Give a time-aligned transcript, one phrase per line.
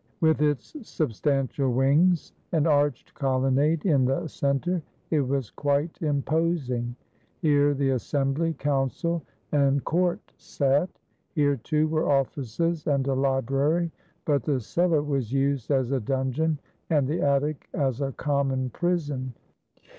[0.19, 4.81] With its substantial wings and arched colonnade in the center
[5.11, 6.95] it was quite imposing.
[7.37, 10.89] Here the Assembly, Council, and Court sat.
[11.35, 13.91] Here, too, were offices and a library.
[14.25, 16.57] But the cellar was used as a dungeon
[16.89, 19.35] and the attic as a common prison.